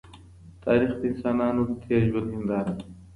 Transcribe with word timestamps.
تاریخ 0.63 0.91
د 0.99 1.03
انسانانو 1.11 1.61
د 1.69 1.71
تېر 1.83 2.01
ژوند 2.09 2.29
هنداره 2.33 2.71
ده. 2.77 2.83